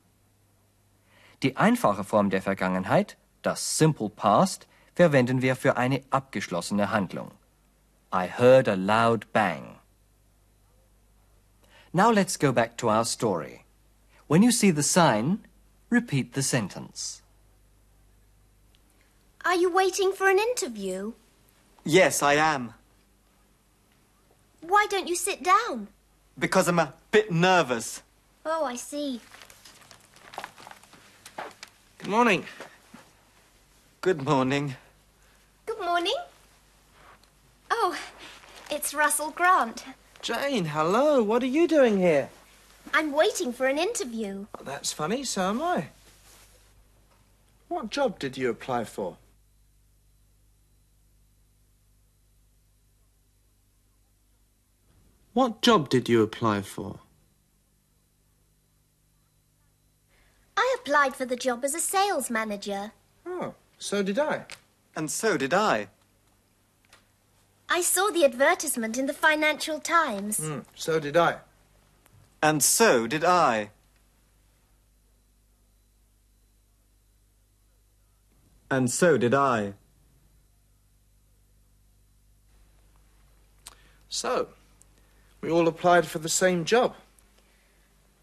Die 1.43 1.59
einfache 1.59 2.05
Form 2.05 2.31
der 2.31 2.41
Vergangenheit, 2.41 3.19
das 3.43 3.79
Simple 3.79 4.11
Past, 4.11 4.67
verwenden 4.95 5.43
wir 5.43 5.57
für 5.57 5.77
eine 5.77 6.03
abgeschlossene 6.11 6.91
Handlung. 6.91 7.31
I 8.13 8.27
heard 8.27 8.69
a 8.69 8.75
loud 8.75 9.33
bang. 9.33 9.79
Now 11.93 12.11
let's 12.11 12.37
go 12.37 12.53
back 12.53 12.77
to 12.79 12.89
our 12.89 13.05
story. 13.05 13.65
When 14.29 14.43
you 14.43 14.53
see 14.53 14.71
the 14.71 14.83
sign, 14.83 15.41
repeat 15.91 16.35
the 16.35 16.43
sentence. 16.43 17.23
Are 19.45 19.57
you 19.57 19.73
waiting 19.73 20.13
for 20.13 20.29
an 20.29 20.39
interview? 20.39 21.13
Yes, 21.85 22.23
I 22.23 22.35
am. 22.35 22.75
Why 24.61 24.87
don't 24.91 25.09
you 25.09 25.17
sit 25.17 25.43
down? 25.43 25.89
Because 26.39 26.69
I'm 26.69 26.79
a 26.79 26.93
bit 27.11 27.33
nervous. 27.33 28.03
Oh, 28.45 28.65
I 28.65 28.77
see. 28.77 29.21
Good 31.99 32.09
morning. 32.09 32.45
Good 34.03 34.25
morning. 34.25 34.77
Good 35.67 35.79
morning. 35.79 36.15
Oh, 37.71 37.99
it's 38.71 38.95
Russell 38.95 39.31
Grant. 39.31 39.85
Jane, 40.23 40.65
hello. 40.65 41.23
What 41.23 41.43
are 41.43 41.47
you 41.47 41.69
doing 41.69 41.99
here? 41.99 42.31
I'm 42.95 43.13
waiting 43.13 43.53
for 43.53 43.67
an 43.67 43.77
interview. 43.77 44.47
Oh, 44.59 44.65
that's 44.65 44.91
funny, 44.91 45.23
so 45.25 45.51
am 45.51 45.61
I. 45.61 45.89
What 47.69 47.91
job 47.91 48.19
did 48.19 48.39
you 48.39 48.49
apply 48.49 48.85
for? 48.85 49.19
What 55.35 55.61
job 55.61 55.91
did 55.91 56.09
you 56.09 56.23
apply 56.23 56.63
for? 56.63 57.01
I 60.57 60.77
applied 60.81 61.15
for 61.15 61.27
the 61.27 61.37
job 61.37 61.67
as 61.67 61.75
a 61.75 61.81
sales 61.81 62.31
manager. 62.31 62.93
Oh, 63.27 63.55
so 63.81 64.03
did 64.03 64.19
I. 64.19 64.45
And 64.95 65.11
so 65.11 65.37
did 65.37 65.53
I. 65.53 65.89
I 67.69 67.81
saw 67.81 68.11
the 68.11 68.25
advertisement 68.25 68.99
in 68.99 69.07
the 69.07 69.13
Financial 69.13 69.81
Times. 69.81 70.39
Hmm, 70.39 70.61
so 70.75 71.01
did 71.01 71.17
I. 71.17 71.39
And 72.43 72.63
so 72.63 73.07
did 73.07 73.25
I. 73.25 73.71
And 78.71 78.91
so 78.91 79.17
did 79.17 79.35
I. 79.35 79.73
So, 84.09 84.49
we 85.41 85.51
all 85.51 85.69
applied 85.69 86.07
for 86.07 86.19
the 86.19 86.29
same 86.29 86.65
job. 86.65 86.95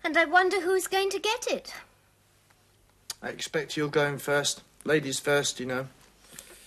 And 0.03 0.17
I 0.17 0.25
wonder 0.25 0.61
who's 0.61 0.87
going 0.87 1.09
to 1.09 1.19
get 1.19 1.47
it. 1.47 1.73
I 3.21 3.29
expect 3.29 3.75
you'll 3.75 3.89
go 3.89 4.05
in 4.05 4.19
first. 4.19 4.61
Ladies 4.87 5.19
first, 5.19 5.59
you 5.59 5.65
know. 5.65 5.87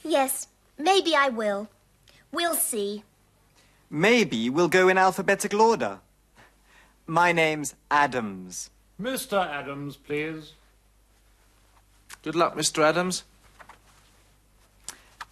Yes, 0.05 0.47
maybe 0.77 1.17
I 1.17 1.31
will. 1.31 1.71
We'll 2.31 2.55
see. 2.55 3.03
Maybe 3.89 4.51
we'll 4.51 4.69
go 4.69 4.89
in 4.89 4.99
alphabetical 4.99 5.63
order. 5.63 6.01
My 7.07 7.33
name's 7.33 7.75
Adams. 7.91 8.69
Mr. 9.01 9.43
Adams, 9.43 9.97
please. 9.97 10.53
Good 12.23 12.35
luck, 12.35 12.55
Mr. 12.57 12.83
Adams. 12.83 13.25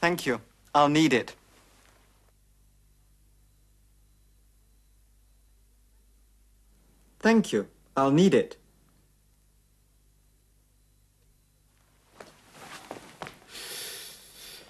Thank 0.00 0.24
you. 0.24 0.40
I'll 0.74 0.88
need 0.88 1.12
it. 1.12 1.34
Thank 7.20 7.52
you. 7.52 7.68
I'll 7.94 8.12
need 8.12 8.32
it. 8.32 8.56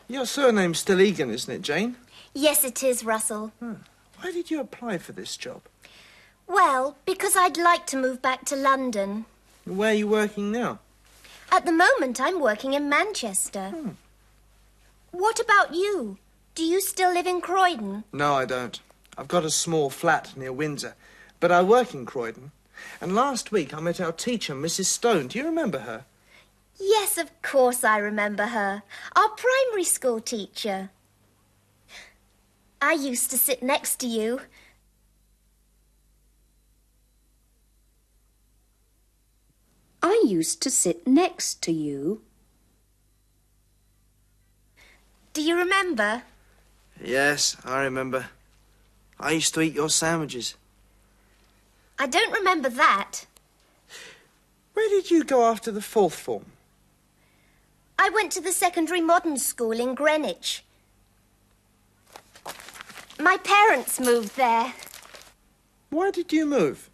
Your 0.08 0.24
surname's 0.24 0.78
still 0.78 1.00
Egan, 1.02 1.30
isn't 1.30 1.52
it, 1.54 1.60
Jane? 1.62 1.96
Yes, 2.32 2.64
it 2.64 2.82
is, 2.82 3.04
Russell. 3.04 3.52
Hmm. 3.60 3.74
Why 4.20 4.32
did 4.32 4.50
you 4.50 4.58
apply 4.58 4.98
for 4.98 5.12
this 5.12 5.36
job? 5.36 5.60
Well, 6.46 6.96
because 7.04 7.36
I'd 7.36 7.58
like 7.58 7.86
to 7.88 7.96
move 7.98 8.22
back 8.22 8.46
to 8.46 8.56
London. 8.56 9.26
Where 9.66 9.90
are 9.90 9.94
you 9.94 10.08
working 10.08 10.50
now? 10.50 10.78
At 11.52 11.66
the 11.66 11.72
moment, 11.72 12.20
I'm 12.20 12.40
working 12.40 12.72
in 12.72 12.88
Manchester. 12.88 13.68
Hmm. 13.68 13.90
What 15.10 15.38
about 15.38 15.74
you? 15.74 16.16
Do 16.54 16.62
you 16.64 16.80
still 16.80 17.12
live 17.12 17.26
in 17.26 17.42
Croydon? 17.42 18.04
No, 18.12 18.34
I 18.34 18.46
don't. 18.46 18.80
I've 19.18 19.28
got 19.28 19.44
a 19.44 19.50
small 19.50 19.90
flat 19.90 20.36
near 20.36 20.52
Windsor, 20.52 20.94
but 21.38 21.52
I 21.52 21.62
work 21.62 21.92
in 21.92 22.06
Croydon. 22.06 22.52
And 23.00 23.14
last 23.14 23.52
week 23.52 23.74
I 23.74 23.80
met 23.80 24.00
our 24.00 24.12
teacher, 24.12 24.54
Mrs. 24.54 24.86
Stone. 24.86 25.28
Do 25.28 25.38
you 25.38 25.44
remember 25.44 25.80
her? 25.80 26.04
Yes, 26.78 27.18
of 27.18 27.42
course 27.42 27.82
I 27.82 27.98
remember 27.98 28.46
her. 28.46 28.82
Our 29.16 29.28
primary 29.30 29.84
school 29.84 30.20
teacher. 30.20 30.90
I 32.80 32.92
used 32.92 33.30
to 33.32 33.38
sit 33.38 33.62
next 33.62 33.96
to 34.00 34.06
you. 34.06 34.40
I 40.02 40.22
used 40.24 40.62
to 40.62 40.70
sit 40.70 41.06
next 41.06 41.60
to 41.62 41.72
you. 41.72 42.22
Do 45.32 45.42
you 45.42 45.56
remember? 45.56 46.22
Yes, 47.02 47.56
I 47.64 47.82
remember. 47.82 48.26
I 49.18 49.32
used 49.32 49.54
to 49.54 49.60
eat 49.60 49.74
your 49.74 49.90
sandwiches. 49.90 50.54
I 51.98 52.06
don't 52.06 52.32
remember 52.32 52.68
that. 52.68 53.26
Where 54.74 54.88
did 54.88 55.10
you 55.10 55.24
go 55.24 55.44
after 55.44 55.72
the 55.72 55.82
fourth 55.82 56.14
form? 56.14 56.44
I 57.98 58.10
went 58.10 58.32
to 58.32 58.40
the 58.40 58.52
secondary 58.52 59.00
modern 59.00 59.36
school 59.36 59.72
in 59.72 59.94
Greenwich. 59.94 60.64
My 63.18 63.36
parents 63.38 63.98
moved 63.98 64.36
there. 64.36 64.72
Why 65.90 66.10
did 66.10 66.32
you 66.32 66.46
move? 66.46 66.90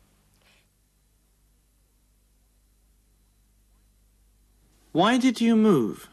Why 4.92 5.18
did 5.18 5.40
you 5.40 5.56
move? 5.56 6.08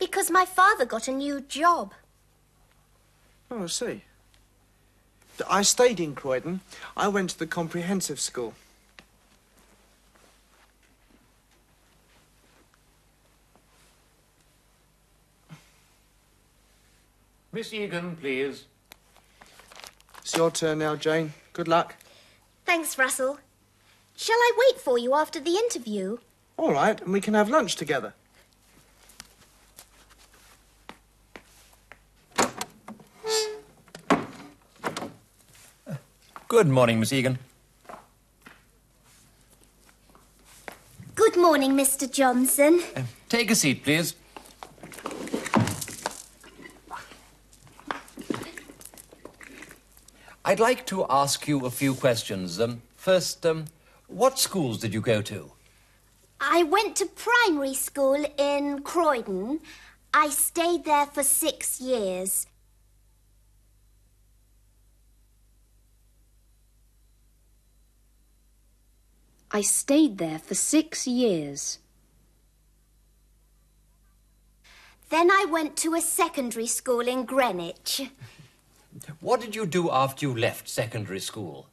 Because 0.00 0.30
my 0.30 0.44
father 0.44 0.84
got 0.84 1.08
a 1.08 1.12
new 1.12 1.40
job. 1.40 1.92
Oh, 3.50 3.64
I 3.64 3.66
see. 3.66 4.02
I 5.48 5.62
stayed 5.62 6.00
in 6.00 6.14
Croydon. 6.14 6.60
I 6.96 7.08
went 7.08 7.30
to 7.30 7.38
the 7.38 7.46
comprehensive 7.46 8.18
school. 8.18 8.54
Miss 17.52 17.72
Egan, 17.72 18.16
please. 18.16 18.64
It's 20.18 20.36
your 20.36 20.50
turn 20.50 20.78
now, 20.80 20.96
Jane. 20.96 21.32
Good 21.52 21.68
luck. 21.68 21.94
Thanks, 22.66 22.98
Russell. 22.98 23.38
Shall 24.16 24.36
I 24.36 24.52
wait 24.58 24.80
for 24.80 24.98
you 24.98 25.14
after 25.14 25.40
the 25.40 25.56
interview? 25.56 26.18
All 26.56 26.72
right, 26.72 27.00
and 27.00 27.12
we 27.12 27.20
can 27.20 27.34
have 27.34 27.48
lunch 27.48 27.76
together. 27.76 28.12
Good 36.48 36.68
morning, 36.68 36.98
Miss 37.00 37.12
Egan. 37.12 37.38
Good 41.14 41.36
morning, 41.36 41.72
Mr. 41.72 42.10
Johnson. 42.10 42.80
Uh, 42.96 43.02
take 43.28 43.50
a 43.50 43.54
seat, 43.54 43.84
please. 43.84 44.14
I'd 50.48 50.60
like 50.60 50.86
to 50.86 51.04
ask 51.10 51.46
you 51.46 51.66
a 51.66 51.70
few 51.70 51.94
questions. 51.94 52.58
Um, 52.58 52.80
first, 52.96 53.44
um, 53.44 53.66
what 54.06 54.38
schools 54.38 54.78
did 54.78 54.94
you 54.94 55.02
go 55.02 55.20
to? 55.20 55.52
I 56.40 56.62
went 56.62 56.96
to 56.96 57.04
primary 57.04 57.74
school 57.74 58.24
in 58.38 58.80
Croydon. 58.80 59.60
I 60.14 60.30
stayed 60.30 60.86
there 60.86 61.04
for 61.04 61.22
six 61.22 61.82
years. 61.82 62.46
I 69.50 69.60
stayed 69.60 70.16
there 70.16 70.38
for 70.38 70.54
six 70.54 71.06
years. 71.06 71.78
Then 75.10 75.30
I 75.30 75.44
went 75.44 75.76
to 75.84 75.94
a 75.94 76.00
secondary 76.00 76.68
school 76.68 77.00
in 77.00 77.26
Greenwich. 77.26 78.00
What 79.20 79.40
did 79.40 79.56
you 79.56 79.66
do 79.66 79.90
after 79.90 80.26
you 80.26 80.34
left 80.36 80.68
secondary 80.68 81.20
school? 81.20 81.66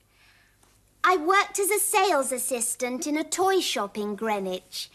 I 1.04 1.18
worked 1.18 1.60
as 1.60 1.70
a 1.70 1.80
sales 1.80 2.32
assistant 2.32 3.06
in 3.06 3.16
a 3.18 3.24
toy 3.24 3.60
shop 3.60 3.98
in 3.98 4.16
Greenwich. 4.16 4.90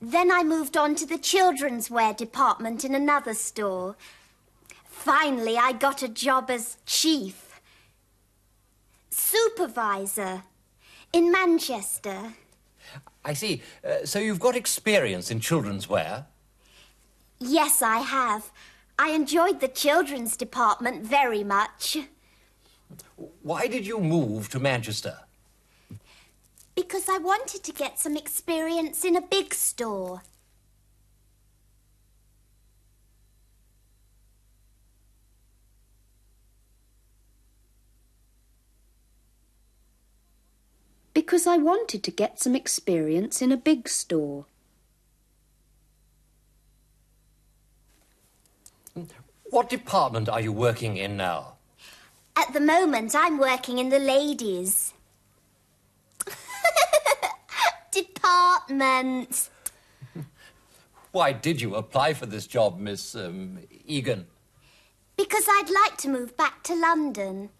Then 0.00 0.32
I 0.32 0.42
moved 0.42 0.76
on 0.76 0.96
to 0.96 1.06
the 1.06 1.18
children's 1.18 1.88
wear 1.88 2.12
department 2.12 2.84
in 2.84 2.96
another 2.96 3.34
store. 3.34 3.94
Finally, 4.84 5.56
I 5.56 5.72
got 5.72 6.02
a 6.02 6.08
job 6.08 6.50
as 6.50 6.76
chief, 6.86 7.60
supervisor 9.10 10.42
in 11.12 11.30
Manchester. 11.30 12.34
I 13.24 13.34
see. 13.34 13.62
Uh, 13.84 14.04
so 14.04 14.18
you've 14.18 14.40
got 14.40 14.56
experience 14.56 15.30
in 15.30 15.38
children's 15.38 15.88
wear. 15.88 16.26
Yes, 17.38 17.80
I 17.82 17.98
have. 17.98 18.50
I 19.02 19.08
enjoyed 19.08 19.58
the 19.58 19.66
children's 19.66 20.36
department 20.36 21.04
very 21.04 21.42
much. 21.42 21.98
Why 23.42 23.66
did 23.66 23.84
you 23.84 23.98
move 23.98 24.48
to 24.50 24.60
Manchester? 24.60 25.18
Because 26.76 27.08
I 27.08 27.18
wanted 27.18 27.64
to 27.64 27.72
get 27.72 27.98
some 27.98 28.16
experience 28.16 29.04
in 29.04 29.16
a 29.16 29.20
big 29.20 29.54
store. 29.54 30.22
Because 41.12 41.48
I 41.48 41.56
wanted 41.56 42.04
to 42.04 42.12
get 42.12 42.38
some 42.38 42.54
experience 42.54 43.42
in 43.42 43.50
a 43.50 43.56
big 43.56 43.88
store. 43.88 44.46
What 49.52 49.68
department 49.68 50.30
are 50.30 50.40
you 50.40 50.50
working 50.50 50.96
in 50.96 51.18
now? 51.18 51.56
At 52.36 52.54
the 52.54 52.60
moment, 52.60 53.14
I'm 53.14 53.36
working 53.36 53.76
in 53.76 53.90
the 53.90 53.98
ladies. 53.98 54.94
Department. 57.92 59.50
Why 61.10 61.32
did 61.32 61.60
you 61.60 61.74
apply 61.74 62.14
for 62.14 62.24
this 62.24 62.46
job, 62.46 62.78
Miss 62.78 63.14
um, 63.14 63.58
Egan? 63.84 64.26
Because 65.18 65.44
I'd 65.46 65.68
like 65.84 65.98
to 65.98 66.08
move 66.08 66.34
back 66.34 66.62
to 66.62 66.74
London. 66.74 67.50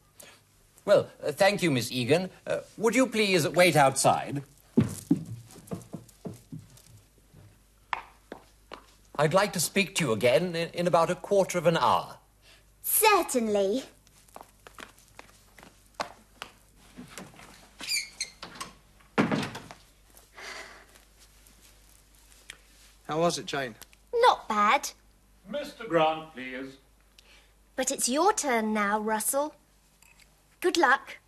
Well, 0.87 1.11
uh, 1.23 1.33
thank 1.33 1.63
you, 1.63 1.71
Miss 1.71 1.93
Egan. 1.93 2.31
Uh, 2.47 2.61
would 2.79 2.95
you 2.95 3.07
please 3.07 3.47
wait 3.47 3.77
outside? 3.77 4.43
I'd 9.19 9.35
like 9.35 9.53
to 9.53 9.61
speak 9.61 9.95
to 9.97 10.07
you 10.07 10.13
again 10.13 10.57
in, 10.57 10.71
in 10.71 10.87
about 10.87 11.11
a 11.11 11.15
quarter 11.15 11.59
of 11.59 11.67
an 11.67 11.77
hour. 11.77 12.17
Certainly. 12.81 13.85
How 23.07 23.21
was 23.21 23.37
it, 23.37 23.45
Jane? 23.45 23.75
Not 24.15 24.49
bad. 24.49 24.91
Mr. 25.51 25.87
Grant, 25.87 26.33
please. 26.33 26.77
But 27.77 27.91
it's 27.91 28.09
your 28.09 28.33
turn 28.33 28.73
now, 28.73 28.99
Russell. 28.99 29.55
Good 30.61 30.79
luck. 30.79 31.19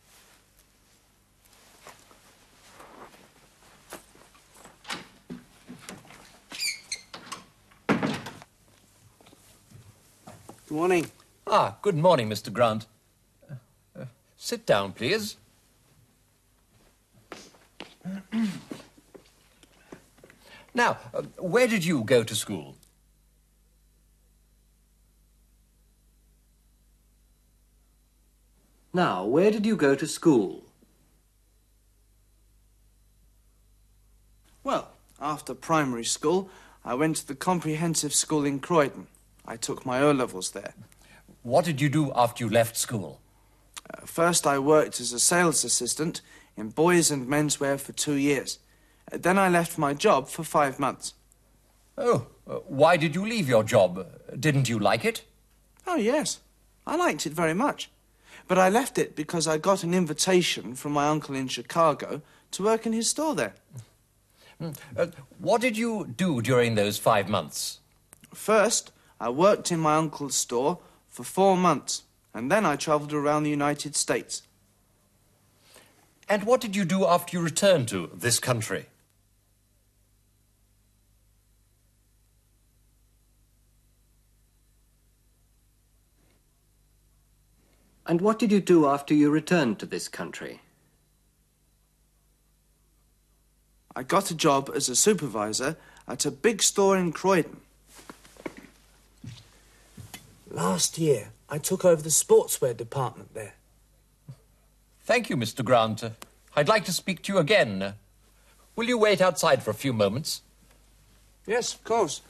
Good 10.66 10.77
morning. 10.77 11.11
Ah, 11.46 11.77
good 11.83 11.94
morning, 11.94 12.31
Mr. 12.31 12.50
Grant. 12.50 12.87
Uh, 13.50 13.57
uh, 14.00 14.07
sit 14.38 14.64
down, 14.64 14.92
please. 14.92 15.37
now, 20.74 20.96
uh, 21.12 21.20
where 21.37 21.66
did 21.66 21.85
you 21.85 22.03
go 22.03 22.24
to 22.24 22.35
school? 22.35 22.77
Now, 28.94 29.27
where 29.27 29.50
did 29.50 29.66
you 29.66 29.77
go 29.77 29.94
to 29.94 30.07
school? 30.07 30.62
Well, 34.62 34.92
after 35.20 35.53
primary 35.53 36.07
school, 36.07 36.48
I 36.87 36.94
went 36.94 37.16
to 37.16 37.29
the 37.29 37.35
comprehensive 37.35 38.14
school 38.14 38.46
in 38.46 38.61
Croydon. 38.61 39.09
I 39.46 39.57
took 39.57 39.85
my 39.85 40.00
O 40.00 40.11
levels 40.12 40.50
there. 40.50 40.74
What 41.42 41.64
did 41.64 41.80
you 41.80 41.88
do 41.88 42.12
after 42.14 42.44
you 42.44 42.50
left 42.50 42.76
school? 42.76 43.20
Uh, 43.92 44.07
first, 44.07 44.46
I 44.46 44.59
worked 44.59 45.00
as 45.00 45.12
a 45.12 45.20
sales 45.20 45.64
assistant 45.64 46.22
in 46.57 46.70
boys 46.70 47.11
and 47.11 47.28
menswear 47.28 47.78
for 47.78 47.92
two 47.92 48.14
years. 48.14 48.59
Uh, 49.12 49.18
then 49.20 49.38
I 49.38 49.48
left 49.48 49.76
my 49.76 49.92
job 49.92 50.28
for 50.28 50.44
five 50.44 50.78
months. 50.78 51.14
Oh, 51.98 52.26
uh, 52.48 52.54
why 52.66 52.96
did 52.96 53.14
you 53.14 53.26
leave 53.26 53.48
your 53.48 53.62
job? 53.62 53.98
Uh, 53.98 54.37
Didn't 54.38 54.68
you 54.68 54.78
like 54.78 55.04
it? 55.04 55.24
Oh, 55.87 55.96
yes. 55.96 56.40
I 56.87 56.96
liked 56.96 57.26
it 57.26 57.33
very 57.33 57.54
much. 57.54 57.90
But 58.48 58.59
I 58.59 58.68
left 58.68 58.98
it 58.98 59.14
because 59.14 59.46
I 59.46 59.59
got 59.59 59.85
an 59.85 59.94
invitation 59.94 60.74
from 60.74 60.92
my 60.92 61.09
uncle 61.09 61.35
in 61.35 61.48
Chicago 61.48 62.22
to 62.52 62.62
work 62.62 62.87
in 62.87 62.92
his 62.92 63.11
store 63.11 63.35
there. 63.35 63.54
Uh, 64.96 65.07
what 65.38 65.61
did 65.61 65.76
you 65.76 66.07
do 66.16 66.40
during 66.40 66.74
those 66.74 66.96
five 66.98 67.28
months? 67.28 67.80
First, 68.33 68.92
I 69.20 69.31
worked 69.31 69.70
in 69.70 69.81
my 69.81 69.96
uncle's 69.96 70.35
store 70.35 70.79
for 71.09 71.24
four 71.24 71.57
months, 71.57 72.03
and 72.33 72.50
then 72.50 72.66
I 72.66 72.77
travelled 72.77 73.12
around 73.12 73.44
the 73.44 73.50
United 73.50 73.96
States. 73.96 74.42
And 76.29 76.44
what 76.44 76.61
did 76.61 76.74
you 76.74 76.85
do 76.85 77.07
after 77.07 77.37
you 77.37 77.42
returned 77.42 77.88
to 77.88 78.11
this 78.12 78.40
country? 78.40 78.87
And 88.07 88.20
what 88.20 88.38
did 88.38 88.53
you 88.53 88.61
do 88.61 88.87
after 88.87 89.14
you 89.14 89.31
returned 89.31 89.79
to 89.79 89.87
this 89.87 90.09
country? 90.09 90.61
I 93.96 94.03
got 94.03 94.31
a 94.31 94.35
job 94.35 94.70
as 94.74 94.88
a 94.88 94.96
supervisor 94.96 95.77
at 96.07 96.27
a 96.27 96.31
big 96.31 96.62
store 96.62 96.98
in 96.98 97.12
Croydon. 97.12 97.61
Last 100.54 100.98
year, 100.98 101.30
I 101.50 101.58
took 101.58 101.84
over 101.84 102.00
the 102.00 102.10
sportswear 102.10 102.76
department 102.76 103.34
there. 103.34 103.54
Thank 105.04 105.28
you, 105.28 105.36
Mr. 105.36 105.64
Grant. 105.64 106.04
I'd 106.54 106.68
like 106.68 106.84
to 106.84 106.92
speak 106.92 107.22
to 107.22 107.32
you 107.32 107.40
again. 107.40 107.94
Will 108.76 108.86
you 108.86 108.96
wait 108.96 109.20
outside 109.20 109.64
for 109.64 109.72
a 109.72 109.74
few 109.74 109.92
moments? 109.92 110.42
Yes, 111.44 111.74
of 111.74 111.82
course. 111.82 112.22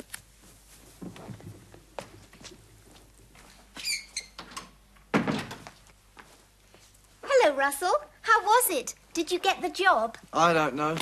Hello, 7.22 7.54
Russell. 7.54 7.92
How 8.22 8.42
was 8.42 8.70
it? 8.70 8.94
Did 9.12 9.30
you 9.32 9.38
get 9.38 9.60
the 9.60 9.68
job? 9.68 10.16
I 10.32 10.54
don't 10.54 10.74
know. 10.74 10.96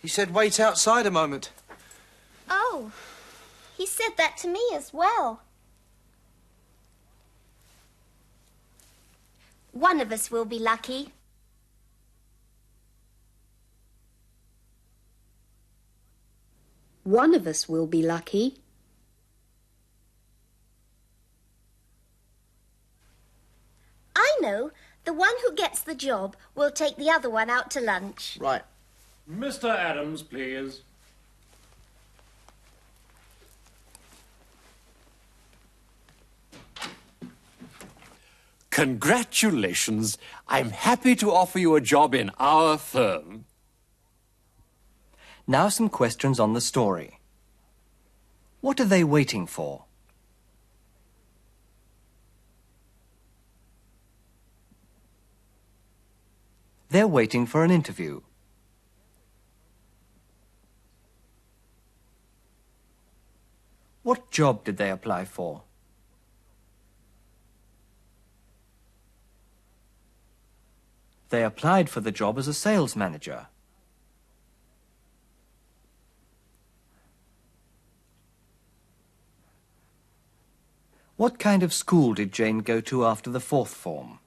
He 0.00 0.06
said 0.06 0.32
wait 0.32 0.60
outside 0.60 1.06
a 1.06 1.10
moment. 1.10 1.50
Oh, 2.48 2.92
he 3.76 3.84
said 3.84 4.10
that 4.16 4.36
to 4.38 4.48
me 4.48 4.62
as 4.76 4.92
well. 4.94 5.40
One 9.72 10.00
of 10.00 10.10
us 10.12 10.30
will 10.30 10.44
be 10.44 10.58
lucky. 10.58 11.12
One 17.04 17.34
of 17.34 17.46
us 17.46 17.68
will 17.68 17.86
be 17.86 18.02
lucky. 18.02 18.56
I 24.14 24.36
know. 24.40 24.70
The 25.04 25.14
one 25.14 25.34
who 25.44 25.54
gets 25.54 25.80
the 25.80 25.94
job 25.94 26.36
will 26.54 26.70
take 26.70 26.96
the 26.96 27.10
other 27.10 27.30
one 27.30 27.48
out 27.48 27.70
to 27.72 27.80
lunch. 27.80 28.38
Right. 28.40 28.62
Mr. 29.28 29.74
Adams, 29.74 30.22
please. 30.22 30.82
Congratulations. 38.80 40.16
I'm 40.48 40.70
happy 40.70 41.14
to 41.16 41.30
offer 41.30 41.58
you 41.58 41.76
a 41.76 41.82
job 41.82 42.14
in 42.14 42.30
our 42.38 42.78
firm. 42.78 43.44
Now 45.46 45.68
some 45.68 45.90
questions 45.90 46.40
on 46.40 46.54
the 46.54 46.62
story. 46.62 47.20
What 48.62 48.80
are 48.80 48.86
they 48.86 49.04
waiting 49.04 49.46
for? 49.46 49.84
They're 56.88 57.06
waiting 57.06 57.44
for 57.44 57.62
an 57.64 57.70
interview. 57.70 58.22
What 64.02 64.30
job 64.30 64.64
did 64.64 64.78
they 64.78 64.88
apply 64.88 65.26
for? 65.26 65.64
They 71.30 71.44
applied 71.44 71.88
for 71.88 72.00
the 72.00 72.10
job 72.10 72.38
as 72.38 72.48
a 72.48 72.54
sales 72.54 72.96
manager. 72.96 73.46
What 81.16 81.38
kind 81.38 81.62
of 81.62 81.72
school 81.72 82.14
did 82.14 82.32
Jane 82.32 82.58
go 82.60 82.80
to 82.80 83.04
after 83.04 83.30
the 83.30 83.40
fourth 83.40 83.74
form? 83.74 84.18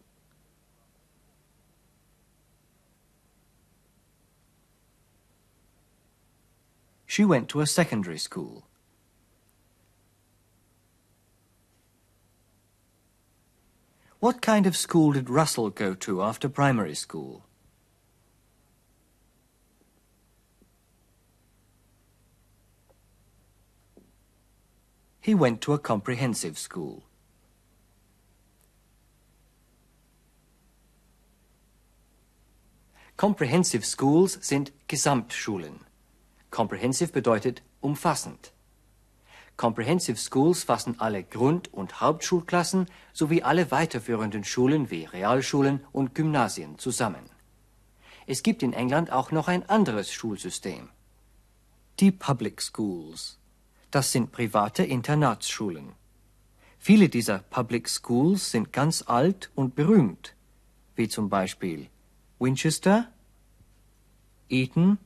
She 7.06 7.26
went 7.26 7.50
to 7.50 7.62
a 7.62 7.68
secondary 7.68 8.18
school. 8.18 8.66
What 14.24 14.42
kind 14.42 14.66
of 14.66 14.78
school 14.78 15.12
did 15.12 15.30
Russell 15.30 15.70
go 15.70 15.94
to 15.96 16.22
after 16.24 16.48
primary 16.48 16.96
school? 16.96 17.44
He 25.20 25.36
went 25.36 25.60
to 25.64 25.74
a 25.74 25.78
comprehensive 25.78 26.58
school. 26.58 27.04
Comprehensive 33.18 33.84
Schools 33.84 34.38
sind 34.42 34.72
Gesamtschulen. 34.88 35.82
Comprehensive 36.50 37.12
bedeutet 37.12 37.60
umfassend. 37.82 38.52
Comprehensive 39.58 40.18
Schools 40.18 40.64
fassen 40.64 41.00
alle 41.00 41.24
Grund- 41.24 41.72
und 41.74 42.02
Hauptschulklassen 42.02 42.88
sowie 43.14 43.44
alle 43.44 43.70
weiterführenden 43.72 44.44
Schulen 44.44 44.90
wie 44.90 45.06
Realschulen 45.06 45.86
und 45.92 46.16
Gymnasien 46.16 46.80
zusammen. 46.80 47.30
Es 48.26 48.42
gibt 48.42 48.64
in 48.64 48.74
England 48.74 49.12
auch 49.12 49.32
noch 49.32 49.48
ein 49.48 49.68
anderes 49.70 50.12
Schulsystem. 50.12 50.90
Die 52.00 52.12
Public 52.12 52.62
Schools. 52.62 53.38
Das 53.92 54.12
sind 54.12 54.32
private 54.32 54.84
Internatsschulen. 54.84 55.94
Viele 56.80 57.10
dieser 57.10 57.40
Public 57.40 57.88
Schools 57.88 58.50
sind 58.52 58.74
ganz 58.74 59.04
alt 59.08 59.52
und 59.56 59.76
berühmt, 59.76 60.36
wie 60.96 61.08
zum 61.08 61.30
Beispiel 61.30 61.90
Winchester, 62.40 63.08
Eton 64.50 64.98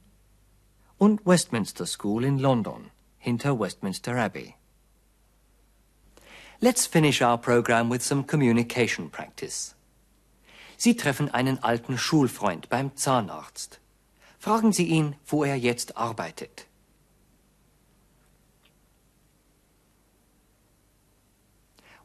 und 0.98 1.26
Westminster 1.26 1.86
School 1.86 2.24
in 2.24 2.40
London, 2.40 2.90
hinter 3.28 3.54
Westminster 3.54 4.16
Abbey. 4.18 4.56
Let's 6.62 6.88
finish 6.88 7.22
our 7.22 7.38
program 7.38 7.90
with 7.90 8.02
some 8.02 8.24
communication 8.24 9.10
practice. 9.10 9.76
Sie 10.78 10.96
treffen 10.96 11.30
einen 11.34 11.62
alten 11.62 11.98
Schulfreund 11.98 12.70
beim 12.70 12.96
Zahnarzt. 12.96 13.82
Fragen 14.40 14.72
Sie 14.72 14.86
ihn, 14.86 15.18
wo 15.26 15.44
er 15.44 15.58
jetzt 15.58 15.98
arbeitet. 15.98 16.68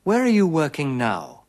Where 0.03 0.23
are 0.23 0.29
you 0.29 0.51
working 0.51 0.97
now? 0.97 1.45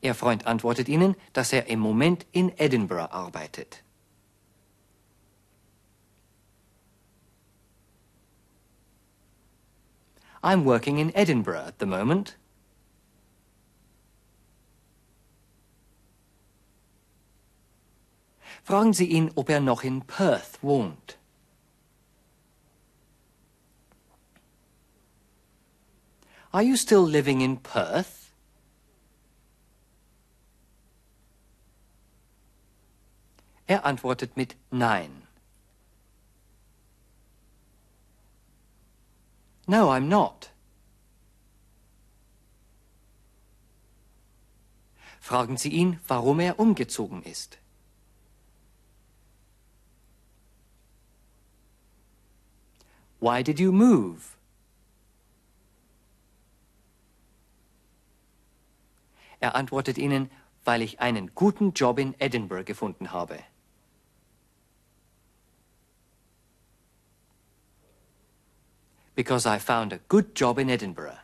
Ihr 0.00 0.16
Freund 0.16 0.48
antwortet 0.48 0.88
Ihnen, 0.88 1.14
dass 1.32 1.52
er 1.52 1.68
im 1.68 1.78
Moment 1.78 2.26
in 2.32 2.50
Edinburgh 2.58 3.12
arbeitet. 3.12 3.84
I'm 10.42 10.64
working 10.64 10.98
in 10.98 11.14
Edinburgh 11.14 11.64
at 11.66 11.78
the 11.78 11.86
moment. 11.86 12.36
Fragen 18.64 18.92
Sie 18.92 19.06
ihn, 19.06 19.30
ob 19.34 19.48
er 19.48 19.60
noch 19.60 19.82
in 19.82 20.02
Perth 20.02 20.58
wohnt. 20.62 21.16
Are 26.52 26.62
you 26.62 26.76
still 26.76 27.02
living 27.02 27.40
in 27.40 27.58
Perth? 27.58 28.32
Er 33.66 33.84
antwortet 33.84 34.36
mit 34.36 34.56
Nein. 34.70 35.27
No, 39.68 39.90
I'm 39.90 40.08
not. 40.08 40.50
Fragen 45.20 45.58
Sie 45.58 45.68
ihn, 45.68 46.00
warum 46.08 46.40
er 46.40 46.58
umgezogen 46.58 47.22
ist. 47.22 47.58
Why 53.20 53.42
did 53.42 53.60
you 53.60 53.70
move? 53.70 54.38
Er 59.40 59.54
antwortet 59.54 59.98
ihnen, 59.98 60.30
weil 60.64 60.80
ich 60.80 61.00
einen 61.00 61.34
guten 61.34 61.74
Job 61.74 61.98
in 61.98 62.14
Edinburgh 62.18 62.64
gefunden 62.64 63.12
habe. 63.12 63.38
Because 69.18 69.46
I 69.46 69.58
found 69.58 69.92
a 69.92 69.98
good 70.06 70.36
job 70.36 70.60
in 70.60 70.70
Edinburgh. 70.70 71.18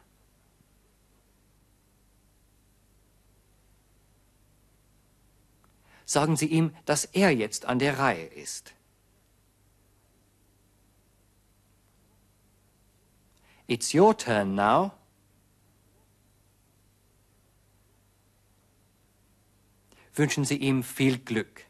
Sagen 6.04 6.34
Sie 6.34 6.46
ihm, 6.46 6.74
dass 6.86 7.04
er 7.04 7.30
jetzt 7.30 7.66
an 7.66 7.78
der 7.78 8.00
Reihe 8.00 8.26
ist. 8.26 8.74
It's 13.68 13.94
your 13.94 14.18
turn 14.18 14.56
now. 14.56 14.90
wünschen 20.16 20.44
Sie 20.44 20.56
ihm 20.56 20.82
viel 20.82 21.18
Glück. 21.18 21.64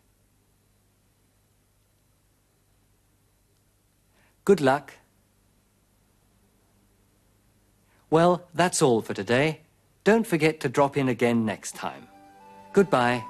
Good 4.46 4.60
luck. 4.60 5.03
Well, 8.14 8.46
that's 8.54 8.80
all 8.80 9.02
for 9.02 9.12
today. 9.12 9.62
Don't 10.04 10.24
forget 10.24 10.60
to 10.60 10.68
drop 10.68 10.96
in 10.96 11.08
again 11.08 11.44
next 11.44 11.74
time. 11.74 12.06
Goodbye. 12.72 13.24